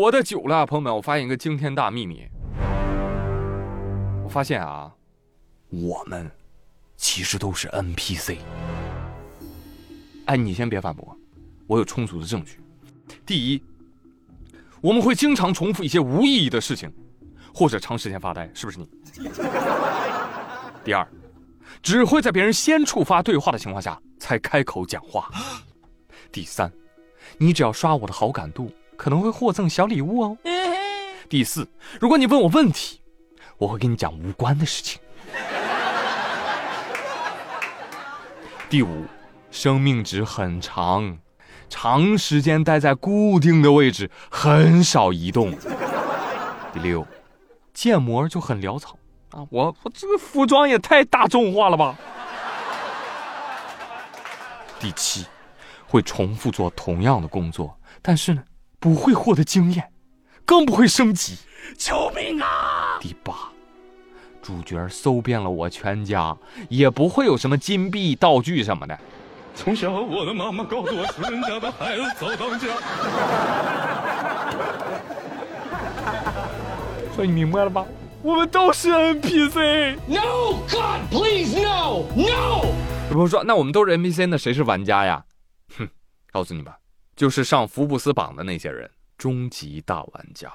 [0.00, 2.26] 活得久了，朋友们，我发现一个惊天大秘密。
[4.24, 4.90] 我发现啊，
[5.68, 6.30] 我们
[6.96, 8.38] 其实都是 NPC。
[10.24, 11.14] 哎，你先别反驳，
[11.66, 12.58] 我有充足的证据。
[13.26, 13.62] 第一，
[14.80, 16.90] 我们会经常重复一些无意义的事情，
[17.52, 18.88] 或者长时间发呆，是不是你？
[20.82, 21.06] 第二，
[21.82, 25.30] 只会在别人先触发对话的情况下才开口讲话。
[26.32, 26.72] 第三，
[27.36, 30.36] 你只要刷我的好感度，可能会获赠小礼物哦。
[31.26, 31.66] 第四，
[31.98, 33.00] 如果你问我问题，
[33.56, 35.00] 我会跟你讲无关的事情。
[38.68, 39.06] 第五。
[39.50, 41.18] 生命值很长，
[41.68, 45.52] 长时间待在固定的位置，很少移动。
[46.72, 47.04] 第六，
[47.74, 48.96] 建模就很潦草
[49.32, 49.44] 啊！
[49.50, 51.96] 我我这个服装也太大众化了吧！
[54.78, 55.26] 第七，
[55.88, 58.44] 会重复做同样的工作，但是呢，
[58.80, 59.92] 不会获得经验，
[60.44, 61.36] 更不会升级。
[61.78, 62.98] 救命啊！
[62.98, 63.34] 第八，
[64.42, 66.36] 主角搜遍了我全家，
[66.68, 68.98] 也不会有什么金币道具什么的。
[69.54, 72.66] 从小，我的妈妈告诉我，穷人家的孩子早当家。
[77.14, 77.84] 所以你明白了吧？
[78.22, 79.96] 我们都是 NPC。
[80.06, 82.64] No God, please no, no。
[83.08, 85.24] 有朋友说，那我们都是 NPC，那谁是玩家呀？
[85.76, 85.88] 哼，
[86.32, 86.78] 告诉你吧，
[87.20, 90.50] 就是上福布斯榜的那些人，终极大玩家。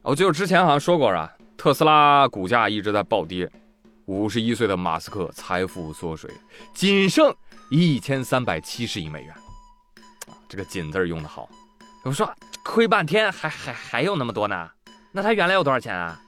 [0.00, 1.30] 我记得之前好像说过啊。
[1.58, 3.46] 特斯拉股价一直在暴跌，
[4.06, 6.30] 五十一岁的马斯克财富缩水，
[6.72, 7.36] 仅剩
[7.70, 9.34] 一千三百七十亿美元。
[10.48, 11.46] 这个“仅”字用的好。
[12.02, 12.26] 我说
[12.64, 14.70] 亏半天，还还还有那么多呢？
[15.12, 16.18] 那他原来有多少钱啊？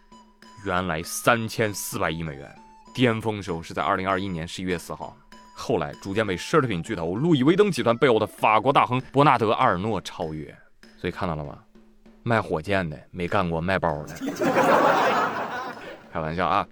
[0.66, 2.54] 原来三千四百亿美元，
[2.98, 5.16] 巅峰时候是在二零二一年十一月四号，
[5.54, 10.52] 后来逐渐被奢侈品巨头路易威登集团背后的法国大亨伯纳德阿尔诺超越。
[11.00, 11.56] 所以看到了吗？
[12.24, 14.14] 卖火箭的没干过卖包的，
[16.12, 16.66] 开玩笑啊！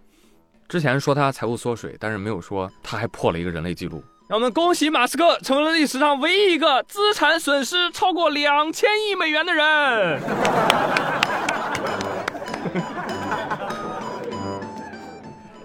[0.69, 4.03] 之前说他财务缩水，但是没有说他还破了一个人类记录。
[4.29, 10.21] 让我们恭喜马斯克成为了历史上唯一一个资产损失超过两千亿美元的人。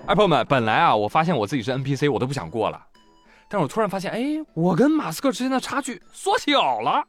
[0.08, 2.82] 哎，朋友们，本来啊，我发现我自己是 NPC，我都不想过了，
[3.48, 4.22] 但是我突然发现，哎，
[4.54, 7.04] 我跟马斯克之间的差距缩小了。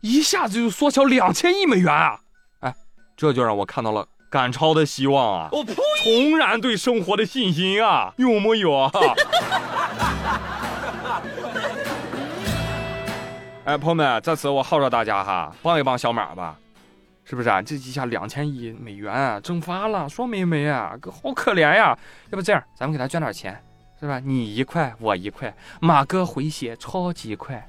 [0.00, 2.20] 一下子就缩小两千亿美元啊！
[2.60, 2.72] 哎，
[3.16, 5.48] 这就让我看到了赶超的希望啊！
[5.50, 5.74] 我呸！
[6.04, 8.14] 重燃对生活的信心啊！
[8.16, 8.92] 有木有啊？
[13.64, 16.56] 哎，朋友们，在此我号召大家哈，帮一帮小马吧，
[17.28, 17.60] 是不是啊？
[17.60, 20.94] 这一下两千亿美元啊，蒸发了，说没没啊？
[21.22, 21.96] 好可怜呀！
[22.30, 23.62] 要不这样，咱们给他捐点钱，
[24.00, 24.18] 是吧？
[24.18, 27.62] 你一块，我一块，马哥回血超级快。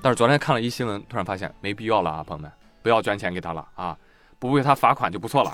[0.00, 2.50] 但是昨天看了一新闻，突然发现没必要了啊，朋友们，
[2.82, 3.94] 不要捐钱给他了啊，
[4.38, 5.52] 不为他罚款就不错了。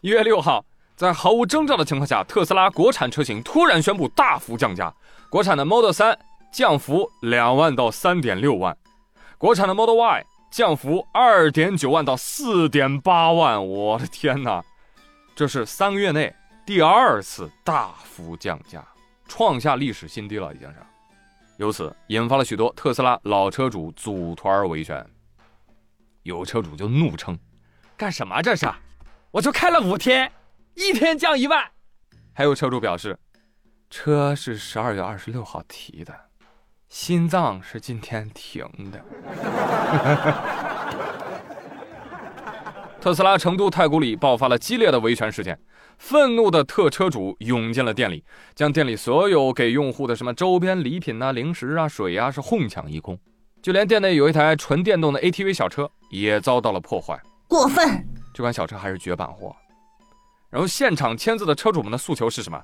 [0.00, 0.64] 一月六号，
[0.96, 4.90] 在毫无征兆的情况下，特斯拉国产车型突然宣布大幅降价，
[5.28, 6.16] 国产的 Model 3
[6.56, 8.74] 降幅两万到三点六万，
[9.36, 14.64] 国产的 Model Y 降幅二点九万到四点八万，我的天哪，
[15.34, 16.34] 这是三个月内
[16.64, 18.82] 第二次大幅降价，
[19.28, 20.76] 创下历史新低了，已经是。
[21.58, 25.06] 由此引发了许多特斯拉老车主组团维权，
[26.22, 27.38] 有车主就怒称
[27.98, 28.66] ：“干什么这是？
[29.30, 30.32] 我就开了五天，
[30.72, 31.70] 一天降一万。”
[32.32, 33.18] 还有车主表示
[33.90, 36.18] ：“车是十二月二十六号提的，
[36.88, 39.04] 心脏是今天停的。
[43.00, 45.58] ”特斯拉成都太古里爆发了激烈的维权事件。
[45.98, 48.22] 愤怒的特车主涌进了店里，
[48.54, 53.18] 将店里所有给用户的什么周边礼品啊、零食啊、水啊是哄抢一空，
[53.62, 57.18] 就连店内有一台纯电动的 ATV 小车也遭到了破坏。
[57.48, 58.06] 过分！
[58.34, 59.56] 这款小车还是绝版货。
[60.50, 62.62] 然后现场签字的车主们的诉求是什么？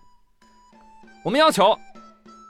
[1.24, 1.74] 我们要求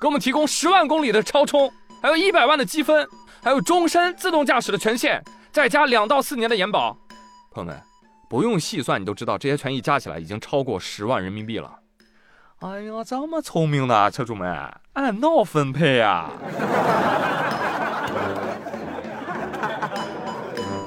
[0.03, 1.73] 给我们提供十万公里的超充，
[2.03, 3.09] 还有一百万的积分，
[3.41, 5.23] 还有终身自动驾驶的权限，
[5.53, 6.97] 再加两到四年的延保。
[7.53, 7.81] 朋友们。
[8.29, 11.71] 不用细算，你都知道这些权益加起来已经超过十万人民币了。
[12.61, 14.51] 哎呀，这么聪明的车主们，
[14.95, 16.31] 按闹分配呀！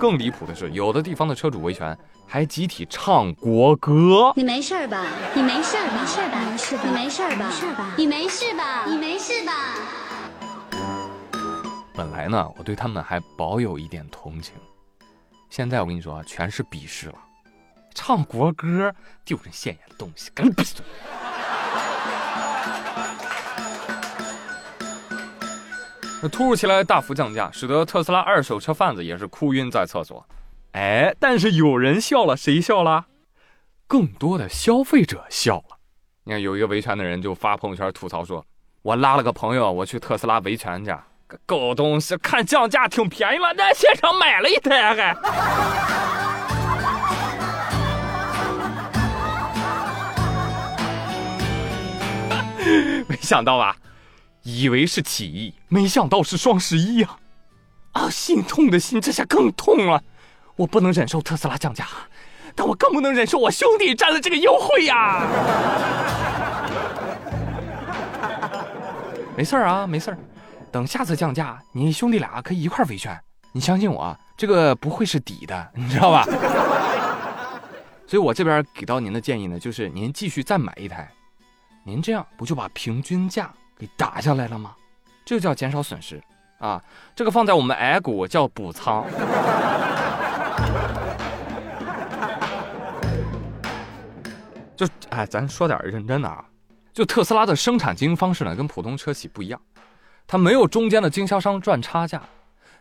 [0.06, 1.98] 更离谱的是，有的地方的车主维权
[2.28, 4.32] 还集体唱国歌。
[4.36, 5.04] 你没事吧？
[5.34, 6.00] 你没事吧？
[6.00, 6.46] 没事吧？
[6.46, 6.84] 没事吧？
[6.86, 7.48] 你没事吧？
[7.48, 7.96] 没事吧？
[7.98, 8.86] 你没事吧？
[8.86, 9.52] 你没事吧？
[11.96, 14.54] 本来呢，我对他们还保有一点同情，
[15.50, 17.16] 现在我跟你说啊，全是鄙视了。
[17.96, 18.94] 唱国歌
[19.26, 20.86] 丢人现眼的东西，赶紧闭嘴！
[26.28, 30.26] 突如其来大幅降价，使得特斯拉二手车贩子也是哭晕在厕所。
[30.72, 33.06] 哎，但是有人笑了，谁笑了？
[33.88, 35.78] 更多的消费者笑了。
[36.24, 38.44] 你看，有一个维权的人就发朋友圈吐槽说
[38.82, 40.92] ：“我拉了个朋友，我去特斯拉维权去，
[41.46, 45.16] 狗东西，看降价挺便宜了，在现场买了一台还。
[53.08, 53.76] ”没想到吧？
[54.46, 57.18] 以为是起义，没想到是双十一呀！
[57.94, 60.04] 啊，心痛的心这下更痛了。
[60.56, 61.88] 我不能忍受特斯拉降价，
[62.54, 65.26] 但我更不能忍受我兄弟占了这个优惠呀！
[69.36, 70.18] 没事儿啊，没事儿，
[70.72, 73.20] 等下次降价，你兄弟俩可以一块维权。
[73.52, 76.24] 你相信我，这个不会是底的， 你知道吧？
[78.06, 81.10] 所以我这边给到您的建议呢，就是您继续再买一台。
[81.84, 84.76] 您这样不就把平均价给打下来了吗？
[85.26, 86.22] 这叫减少损失
[86.60, 86.82] 啊！
[87.16, 89.06] 这个放在我们 A 股叫补仓。
[94.76, 96.46] 就哎，咱说点认真的啊！
[96.94, 99.60] 就特斯拉的生产经营方式呢，跟普通车企不一样，
[100.28, 102.22] 它没有中间的经销商赚差价，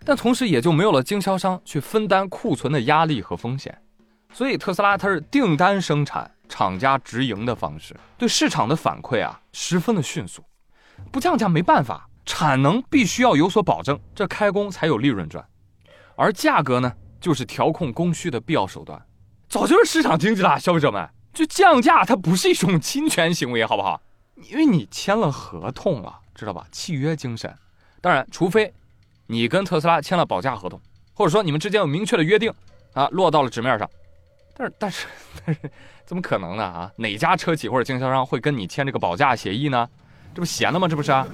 [0.04, 3.76] 但同时也就没有了经销商去分担库存的压力和风险，
[4.32, 6.30] 所以特斯拉它是订单生产。
[6.46, 10.44] 厂家直营的方式对市场的反馈啊，十分的迅速。
[11.10, 15.46] 不降价没办法，产能必须要有所保证，这开工才有利润赚。
[16.16, 19.00] 而价格呢，就是调控供需的必要手段。
[19.48, 24.00] 早就是市场经济了，消费者们，就降价它不是一种侵权行为，好不好？
[24.36, 26.66] 因为你签了合同了，知道吧？
[26.72, 27.54] 契约精神。
[28.00, 28.72] 当然，除非
[29.26, 30.80] 你跟特斯拉签了保价合同，
[31.14, 32.52] 或者说你们之间有明确的约定
[32.92, 33.88] 啊，落到了纸面上。
[34.56, 35.06] 但是， 但是，
[35.44, 35.70] 但是。
[36.04, 36.62] 怎么可能呢？
[36.62, 39.88] 啊，哪家车企或者经销商会跟你签这个保价协议呢？
[40.34, 40.88] 这不闲了吗？
[40.88, 41.26] 这不是啊？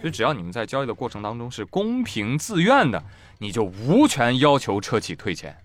[0.00, 3.02] 所以只要你们在交易的过程当中是公平自愿的，
[3.38, 5.56] 你就无权要求车企退钱。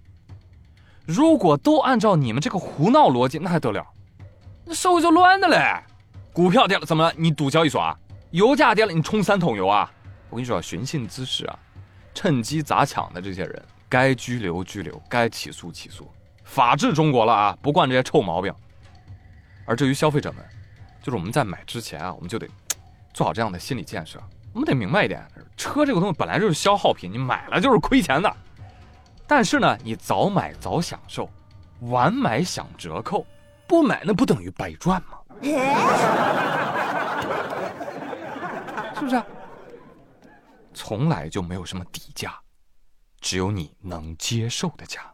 [1.06, 3.86] 如果都按照你们这个胡闹逻辑，那还得了？
[4.66, 5.84] 那社会就乱的嘞！
[6.32, 7.14] 股票跌了怎么了？
[7.18, 7.96] 你赌交易所啊？
[8.32, 9.92] 油价跌了你冲三桶油啊？
[10.30, 11.60] 我跟你说，寻衅滋事啊，
[12.16, 16.10] 趁机砸抢的这些人，该拘留拘留，该起诉起诉。
[16.44, 18.52] 法治中国了啊，不惯这些臭毛病。
[19.66, 20.44] 而至于消费者们，
[21.02, 22.48] 就是我们在买之前啊，我们就得
[23.14, 24.22] 做好这样的心理建设。
[24.54, 25.26] 我们得明白一点，
[25.58, 28.32] 车这个东西本来就是消耗品，你买了就是亏钱的。
[29.26, 31.30] 但是呢，你早买早享受，
[31.82, 33.26] 晚买享折扣，
[33.66, 35.18] 不买那不等于白赚吗？
[38.96, 39.24] 是不是？
[40.74, 42.40] 从来就没有什么底价，
[43.22, 45.13] 只有你能接受的价。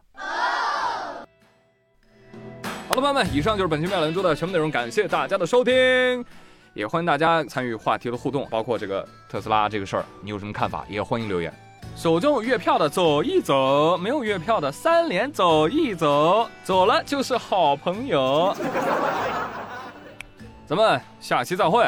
[2.90, 5.72] 好了，朋友们，以上就是本期妙兰珠的全部内容，感谢大家的收听，
[6.74, 11.54] 也欢迎大家参与话题的互动，包括这个特斯拉这个事儿，你有什么看法，也欢迎留言。
[11.94, 18.52] 手中有月票的走一走，没有月票的三连走一走，走了就是好朋友。
[20.66, 21.84] 咱们下期再会，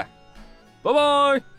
[0.85, 1.52] 拜拜。